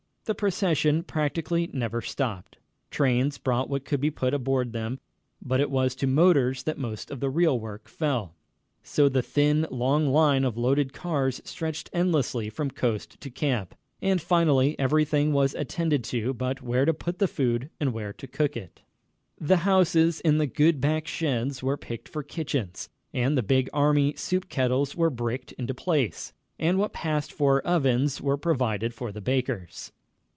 The 0.25 0.35
procession 0.35 1.01
practically 1.03 1.67
never 1.73 1.99
stopped. 1.99 2.57
Trains 2.91 3.37
brought 3.39 3.69
what 3.69 3.83
could 3.83 3.99
be 3.99 4.11
put 4.11 4.33
aboard 4.35 4.71
them, 4.71 4.99
but 5.41 5.59
it 5.59 5.69
was 5.71 5.93
to 5.95 6.05
motors 6.07 6.63
that 6.63 6.77
most 6.77 7.09
of 7.11 7.19
the 7.19 7.29
real 7.29 7.59
work 7.59 7.89
fell. 7.89 8.35
So 8.83 9.09
the 9.09 9.23
thin, 9.23 9.65
long 9.71 10.07
line 10.11 10.45
of 10.45 10.55
loaded 10.55 10.93
cars 10.93 11.41
stretched 11.43 11.89
endlessly 11.91 12.49
from 12.51 12.69
coast 12.71 13.19
to 13.19 13.29
camp, 13.31 13.75
and 14.01 14.21
finally 14.21 14.77
everything 14.79 15.33
was 15.33 15.53
attended 15.55 16.01
to 16.05 16.33
but 16.35 16.61
where 16.61 16.85
to 16.85 16.93
put 16.93 17.17
the 17.19 17.27
food 17.27 17.69
and 17.79 17.91
where 17.91 18.13
to 18.13 18.27
cook 18.27 18.55
it. 18.55 18.83
The 19.39 19.57
houses 19.57 20.21
with 20.23 20.37
the 20.37 20.47
good 20.47 20.79
back 20.79 21.07
sheds 21.07 21.61
were 21.63 21.75
picked 21.77 22.07
for 22.07 22.21
kitchens, 22.23 22.87
and 23.13 23.35
the 23.37 23.43
big 23.43 23.69
army 23.73 24.13
soup 24.15 24.47
kettles 24.49 24.95
were 24.95 25.09
bricked 25.09 25.51
into 25.53 25.73
place, 25.73 26.31
and 26.59 26.77
what 26.77 26.93
passed 26.93 27.33
for 27.33 27.61
ovens 27.65 28.21
were 28.21 28.37
provided 28.37 28.93
for 28.93 29.11
the 29.11 29.19
bakers. 29.21 29.91